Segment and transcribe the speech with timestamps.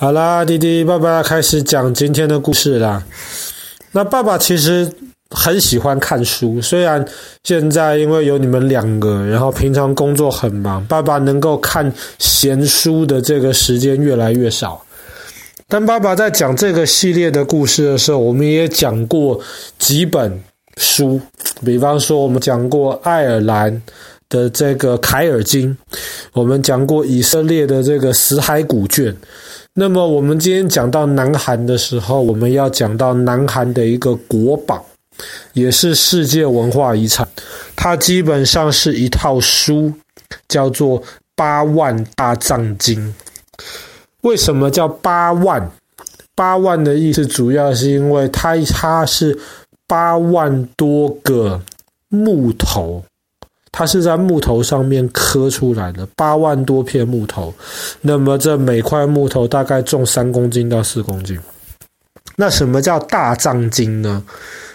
[0.00, 3.04] 好啦，弟弟，爸爸开始讲今天的故事啦。
[3.92, 4.90] 那爸爸其实
[5.28, 7.04] 很喜欢看书，虽然
[7.44, 14.82] 现在因为有你们两个，然后平常工作很忙，爸爸能够看闲书的这个时间越来越少。
[15.68, 19.38] 但爸爸在讲这个系列的故事的时候，我们也讲过
[19.78, 20.42] 几本
[20.78, 21.20] 书，
[21.62, 23.82] 比方说我们讲过爱尔兰
[24.30, 25.76] 的这个凯尔经，
[26.32, 29.14] 我们讲过以色列的这个死海古卷。
[29.74, 34.84] 那么我们今天讲到南韩的时候，我们要讲到南韩的一个国宝，
[35.52, 37.28] 也是世界文化遗产。
[37.76, 39.92] 它基本上是一套书，
[40.48, 41.00] 叫做
[41.34, 43.14] 《八万大藏经》。
[44.22, 45.70] 为什么叫八万？
[46.36, 49.38] 八万的意思主要是因为它它是
[49.86, 51.60] 八万多个
[52.08, 53.02] 木头。
[53.72, 57.54] 它是在木头上面刻出来的，八万多片木头，
[58.00, 61.38] 那么这每块木头大概重三公斤到四公斤。
[62.36, 64.22] 那什么叫大藏经呢？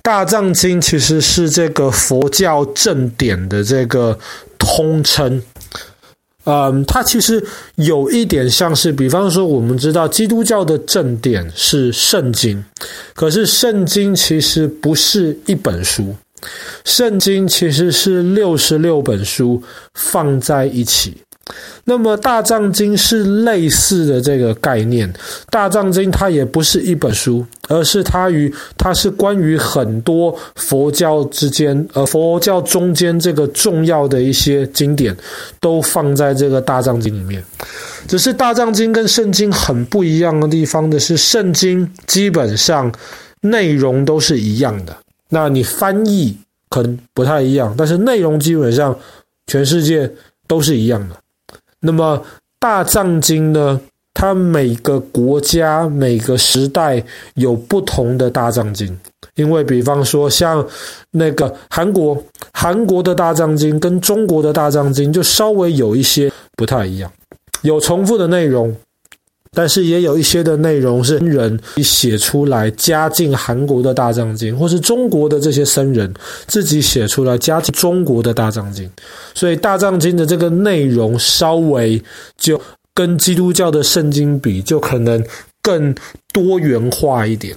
[0.00, 4.18] 大藏经其实是这个佛教正典的这个
[4.58, 5.42] 通称。
[6.44, 12.64] 嗯，它其实有一点像是，比方说我们知道基督教的正典是圣经，
[13.14, 16.14] 可是圣经其实不是一本书。
[16.84, 19.62] 圣经其实是六十六本书
[19.94, 21.16] 放在一起，
[21.84, 25.12] 那么大藏经是类似的这个概念。
[25.50, 35.16] 大藏经它也不是一本书，而是它与它是关于很多佛教之间，呃，佛教中间这个重要的一些经典
[35.60, 37.42] 都放在这个大藏经里面。
[38.06, 42.90] 只是大藏经跟圣经很不一样的地方的是，圣经基本上
[43.40, 44.96] 内容都是一样的。
[45.30, 46.36] 那你翻译
[46.68, 48.96] 可能不太一样，但是内容基本上
[49.46, 50.10] 全世界
[50.46, 51.16] 都是一样的。
[51.80, 52.22] 那么
[52.58, 53.80] 大藏经呢？
[54.14, 57.00] 它每个国家、每个时代
[57.34, 58.98] 有不同的大藏经，
[59.36, 60.66] 因为比方说像
[61.12, 62.20] 那个韩国，
[62.52, 67.08] 韩国的大藏经跟中国的大藏经就稍微有一些不太一样，
[67.62, 68.74] 有重复的内容。
[69.52, 76.12] 但是也有一些的内容是僧人写出来加进韩国的大藏经，或是中国的这些僧人
[76.46, 78.90] 自己写出来加进中国的大藏经，
[79.34, 82.02] 所以大藏经的这个内容稍微
[82.36, 82.60] 就
[82.94, 85.24] 跟基督教的圣经比，就可能
[85.62, 85.94] 更
[86.32, 87.56] 多元化一点。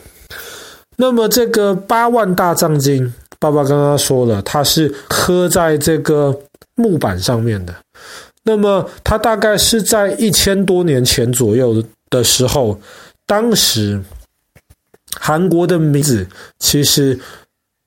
[0.97, 6.38] 那么这个八万大藏经，爸爸刚刚说了，它是刻在这个
[6.75, 7.73] 木板上面的。
[8.44, 12.79] 那么，它大概是在一千多年前左右的时候，
[13.28, 14.02] 当时
[15.19, 16.25] 韩国的名字
[16.59, 17.19] 其实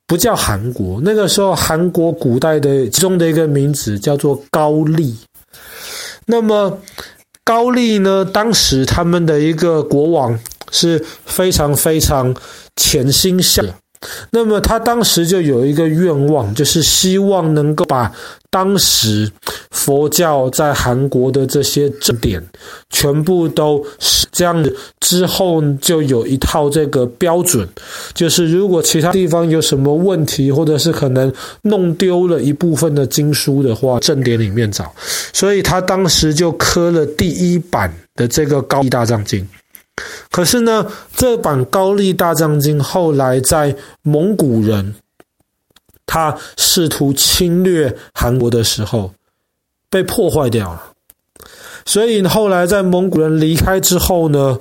[0.06, 5.16] 不叫韩国，那个时候韩国古代的其中的一个名字叫做高丽。
[6.26, 6.78] 那么
[7.42, 10.38] 高丽呢，当时他们的一个国王
[10.70, 12.34] 是非常非常
[12.76, 13.64] 潜心向。
[14.30, 18.12] 那么他当时就有一个愿望，就是希望能够把
[18.54, 19.28] 当时
[19.72, 22.40] 佛教在韩国的这些正典
[22.88, 24.72] 全部都是这样的。
[25.00, 27.68] 之后就有一套这个标准，
[28.14, 31.32] 就是如果其他地方有什么问题，或者是可能
[31.62, 34.94] 弄丢了一部分的经书的话，正典里面找。
[35.32, 39.40] 所以他当时就刻了第一版的这个《高丽大藏经》。
[40.30, 40.86] 可是呢，
[41.16, 44.94] 这版高丽大藏经后来在蒙古人
[46.06, 49.12] 他试图侵略韩国的时候
[49.90, 50.82] 被破坏掉了，
[51.86, 54.58] 所以后来在蒙古人离开之后呢，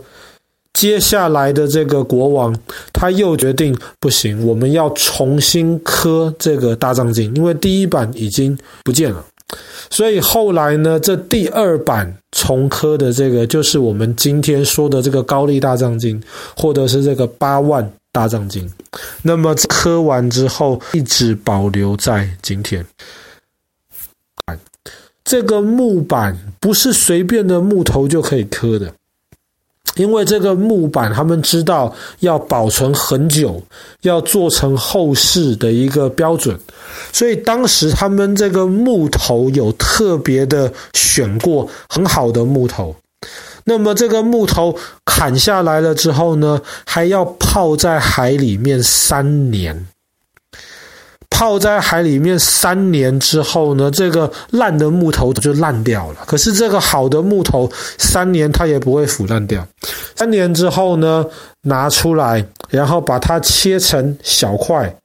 [0.74, 2.56] 接下来的这个国王
[2.92, 9.26] 他又决定不行，我们要重新刻这个大藏经，因为第一版已经不见了。
[9.92, 16.20] 所以后来呢，这第二版重刻的这个，就是我们今天说的这个高丽大藏经，
[16.58, 18.72] 或者是这个八万大藏经。
[19.24, 22.86] 那么刻完之后，一直保留在今天。
[25.26, 28.94] 这个木板不是随便的木头就可以刻的。
[29.96, 33.62] 因为这个木板，他们知道要保存很久，
[34.02, 36.60] 要做成后世的一个标准，
[37.12, 42.96] 所以当时他们这个木头有特别的选过很好的木头。
[43.66, 49.88] 那么这个木头砍下来了之后呢，还要泡在海里面三年。
[51.30, 56.20] 泡在海里面三年之后呢，这个烂的木头就烂掉了。
[56.28, 59.68] 可是这个好的木头，三年它也不会腐烂掉。
[60.16, 61.26] 三年之后呢，
[61.64, 64.96] 拿出来，然后把它切成小块，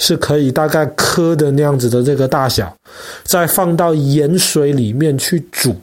[0.00, 2.74] 是可以大概磕的那样子的这个大小，
[3.22, 5.76] 再放到盐水里面去煮。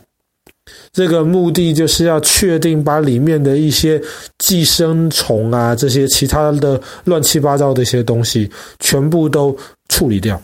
[0.91, 4.01] 这个目的就是要确定把里面的一些
[4.39, 9.55] 寄生虫啊，这些其他的乱七八糟的一些东西，全部都
[9.89, 10.41] 处理掉。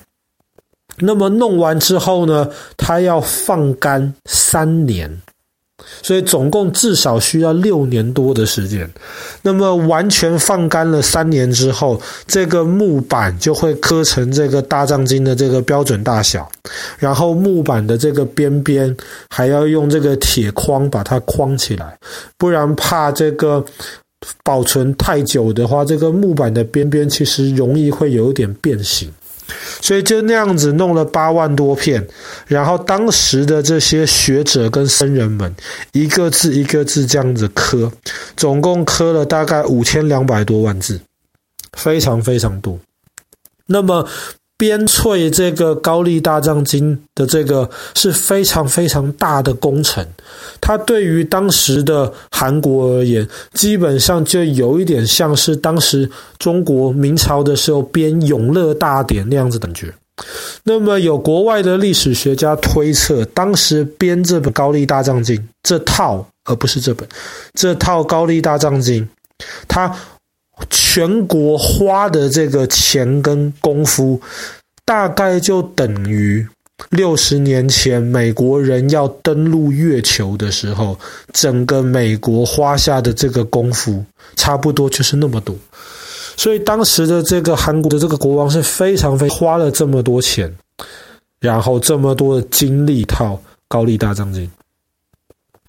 [0.97, 2.47] 那么弄完之后呢，
[2.77, 5.21] 它要放干三年。
[6.01, 8.89] 所以总共至少需要六年多的时间。
[9.41, 16.49] 那么完全放干了三年之后，这个木板就会刻成这个大藏经的这个标准大小。
[16.97, 18.95] 然后木板的这个边边
[19.29, 21.97] 还要用这个铁框把它框起来，
[22.37, 23.63] 不然怕这个
[24.43, 29.11] 保存太久的话，这个木板的边边其实容易会有点变形。
[29.81, 32.05] 所以就那样子弄了八万多片，
[32.47, 35.55] 然后当时的这些学者跟僧人们
[35.91, 37.91] 一个字一个字这样子刻，
[38.35, 40.99] 总共刻了大概五千两百多万字，
[41.73, 42.79] 非常非常多。
[43.65, 44.07] 那么。
[44.61, 50.05] 编缀这个高丽大藏经的这个是非常非常大的工程，
[50.61, 59.91] 它对于当时的韩国而言，基本上就有一点像是当时中国明朝的时候编《永乐大典》那样子的感觉。
[60.63, 67.09] 那么有国外的历史学家推测，当时编这本高丽大藏经这套，而不是这本，
[67.55, 69.09] 这套高丽大藏经，
[69.67, 69.91] 它。
[70.69, 74.19] 全国花的这个钱跟功夫，
[74.85, 76.47] 大概就等于
[76.89, 80.97] 六十年前美国人要登陆月球的时候，
[81.31, 84.03] 整个美国花下的这个功夫，
[84.35, 85.55] 差不多就是那么多。
[86.37, 90.51] 所以当时的这个韩国的这个国王是非常非花了这么多钱，
[91.39, 94.49] 然后这么多的精力套高丽大藏经。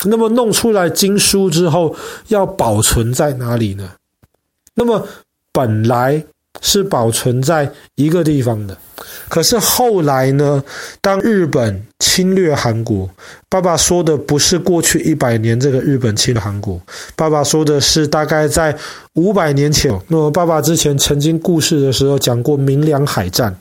[0.05, 1.95] 那么弄出来经书之后，
[2.29, 3.91] 要保存在哪里呢？
[4.75, 5.07] 那么
[5.53, 6.25] 本来
[6.61, 8.77] 是保存在一个地方的，
[9.29, 10.63] 可是后来呢，
[11.01, 13.09] 当日本侵略韩国，
[13.49, 16.81] 爸爸说的不是过去一百年这个日本侵略韩国，
[17.17, 18.77] 爸爸说的是大概在
[19.15, 19.91] 五百年前。
[20.09, 23.57] 那么爸爸之前曾经故事的时候讲过明良海战。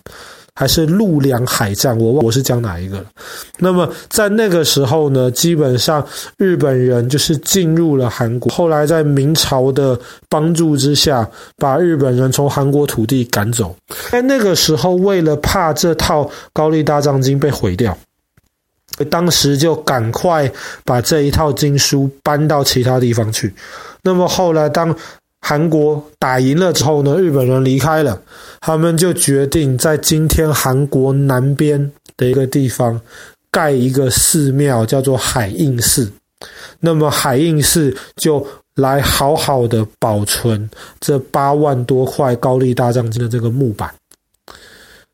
[0.61, 3.05] 还是陆良海战，我忘我是讲哪一个了。
[3.57, 6.05] 那么在那个时候呢，基本上
[6.37, 9.99] 日本人就是进入了韩国，后来在明朝的
[10.29, 11.27] 帮助之下，
[11.57, 13.75] 把日本人从韩国土地赶走。
[14.11, 17.97] 在那个时候，为了怕这套高丽大藏经被毁掉，
[19.09, 20.47] 当时就赶快
[20.85, 23.51] 把这一套经书搬到其他地方去。
[24.03, 24.95] 那么后来当。
[25.41, 28.21] 韩国打赢了之后呢，日本人离开了，
[28.61, 32.99] 他们就决定在今天韩国南边的一个地方
[33.49, 36.09] 盖一个寺庙，叫做海印寺。
[36.79, 38.45] 那么海印寺就
[38.75, 43.93] 来好好的保存这八万多块高丽大藏经的这个木板。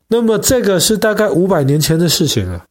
[0.06, 2.64] 那么这个是大概五百年前的事情了。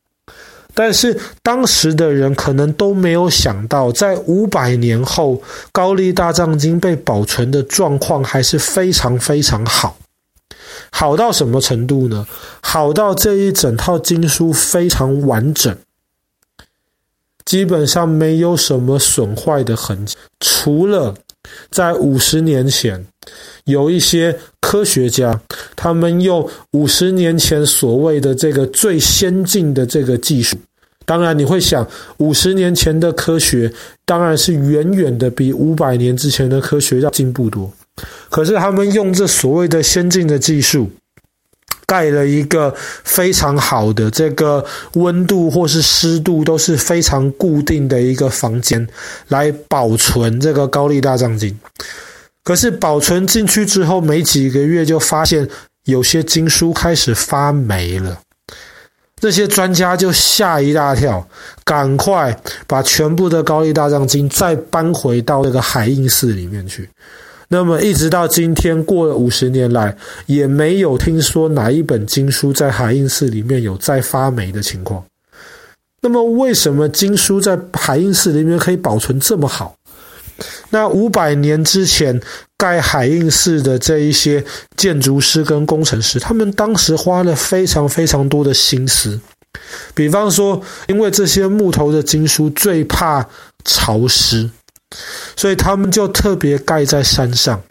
[0.80, 5.42] 但是当时的人可能都没有想到，在五百年后，
[5.72, 9.98] 高丽大藏经被保存的状况还是非常非常好，
[10.92, 12.28] 好到什么程度呢？
[12.62, 15.76] 好到这一整套经书非常完整，
[17.44, 21.16] 基本上没有什么损坏的痕迹，除了
[21.72, 23.04] 在五十年前，
[23.64, 25.42] 有一些科学家，
[25.76, 30.56] 他们用五十年前所谓的这个最先进的这个技术。
[31.07, 31.88] 当然，你会想，
[32.18, 33.71] 五十年前的科学
[34.04, 37.71] 当然是远远的比五百年之前的科学要进步多。
[38.30, 40.92] 可是他们用这所谓的先进的技术，
[41.85, 48.85] 盖了一个非常好的这个温度或是湿度都是非常固定的一个房间，
[49.30, 51.57] 来保存这个高丽大藏经。
[52.44, 55.47] 可是保存进去之后，没几个月就发现
[55.85, 58.19] 有些经书开始发霉了。
[59.19, 61.28] 这些专家就吓一大跳，
[61.64, 66.88] 赶快把全部的高丽大藏经再搬回到那个海印寺里面去。
[67.50, 69.95] 那么一直到今天，过了五十年来，
[70.26, 75.04] 也没有听说哪一本经书在海印寺里面有再发霉的情况。
[76.02, 79.76] 那么为什么经书在海印寺里面可以保存这么好？
[80.69, 82.21] 那五百年之前
[82.57, 84.44] 盖海印寺的这一些
[84.76, 89.19] 建筑师跟工程师，他们当时花了非常非常多的心思。
[89.94, 93.26] 比方说，因为这些木头的经书最怕
[93.66, 94.49] 潮湿，
[95.35, 97.61] 所以他们就特别盖在山上。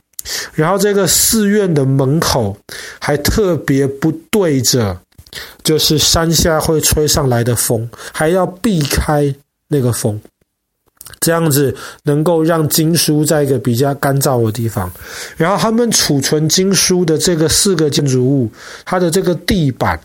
[0.54, 2.56] 然后这个寺院的门口
[2.98, 5.00] 还特别不对着，
[5.62, 9.32] 就是山下会吹上来的风，还要避开
[9.68, 10.20] 那个风。
[11.20, 14.90] 这样子能够让经书在一个比较干燥的地方，
[15.36, 18.50] 然后他们储存经书的这个四个建筑物，
[18.84, 20.00] 它的这个地板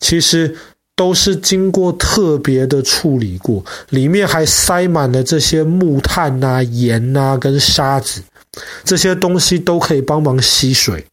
[0.00, 0.54] 其实
[0.96, 8.22] 都是经过特别的处理过，里面还塞满了这些木炭啊、盐啊跟沙子，
[8.84, 11.04] 这些东西都可以帮忙吸水。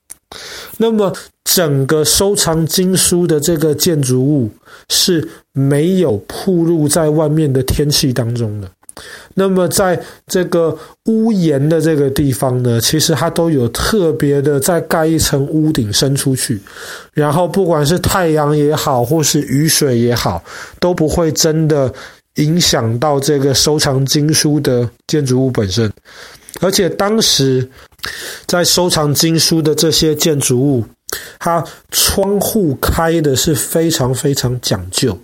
[0.77, 1.13] 那么，
[1.43, 4.49] 整个收藏经书的这个建筑物
[4.89, 8.71] 是没有暴露在外面的天气当中的。
[9.35, 16.61] 那么，在这个屋檐的这个地方呢，其实它都有特别的再盖一层屋顶伸出去，
[17.13, 20.43] 然后不管是太阳也好，或是雨水也好，
[20.79, 21.91] 都不会真的
[22.35, 25.91] 影响到这个收藏经书的建筑物本身。
[26.59, 27.67] 而且当时
[28.45, 30.83] 在收藏经书的这些建筑物，
[31.39, 35.17] 它窗户开的是非常非常讲究。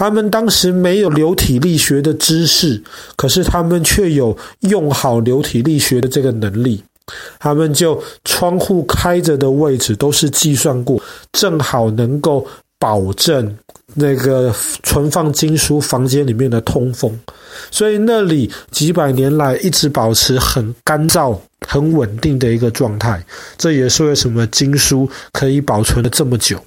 [0.00, 2.82] 他们当时没有流体力学的知识，
[3.16, 6.82] 可是他们却有用好流体力学的这个能力。
[7.38, 10.98] 他们就窗户开着的位置都是计算过，
[11.32, 12.46] 正好能够
[12.78, 13.54] 保证
[13.92, 14.50] 那个
[14.82, 17.14] 存放经书房间里面的通风，
[17.70, 21.38] 所以那里几百年来一直保持很干燥、
[21.68, 23.22] 很稳定的一个状态。
[23.58, 26.58] 这也是为什么经书可以保存了这么久。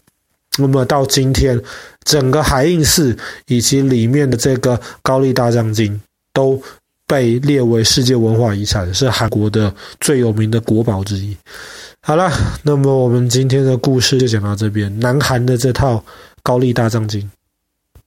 [0.58, 1.60] 那么到今天，
[2.04, 3.18] 整个海印寺
[3.48, 6.00] 以及里面的这个高丽大藏经
[6.32, 6.62] 都
[7.08, 11.36] 被列为世界文化遗产，是韩国的最有名的国宝之一。
[12.02, 12.32] 好了，
[12.64, 15.00] 那么我们今天的故事就讲到这边。
[15.00, 16.04] 南韩的这套
[16.44, 17.30] 高丽大藏经。